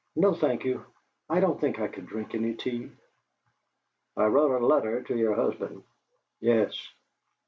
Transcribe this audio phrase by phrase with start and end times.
[0.15, 0.83] "No, thank you;
[1.29, 2.89] I don't think I could drink any tea."
[4.17, 5.83] "I wrote a letter to your husband."
[6.39, 6.75] "Yes."